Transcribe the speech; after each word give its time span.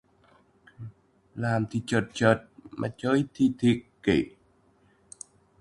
Làm 1.35 1.65
thì 1.71 1.81
chợt 1.87 2.03
chợt 2.13 2.43
mà 2.71 2.87
chơi 2.97 3.25
thì 3.33 3.51
thiệt 3.59 3.77
kỹ 4.03 4.29